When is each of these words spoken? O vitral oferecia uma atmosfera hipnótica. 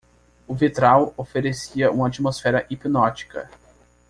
O 0.47 0.55
vitral 0.55 1.13
oferecia 1.15 1.91
uma 1.91 2.07
atmosfera 2.07 2.65
hipnótica. 2.71 3.51